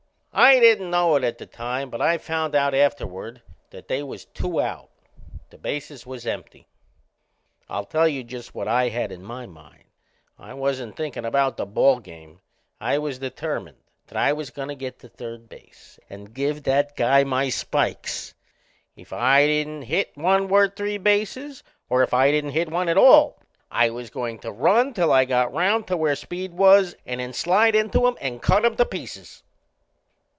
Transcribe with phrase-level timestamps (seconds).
[0.33, 4.23] I didn't know it at the time, but I found out afterward that they was
[4.23, 4.89] two out.
[5.49, 6.67] The bases was empty.
[7.69, 9.83] I'll tell you just what I had in my mind:
[10.39, 12.39] I wasn't thinkin' about the ball game;
[12.79, 16.95] I was determined that I was goin' to get to third base and give that
[16.95, 18.33] guy my spikes.
[18.95, 22.97] If I didn't hit one worth three bases, or if I didn't hit one at
[22.97, 23.37] all,
[23.69, 27.33] I was goin' to run till I got round to where Speed was, and then
[27.33, 29.43] slide into him and cut him to pieces!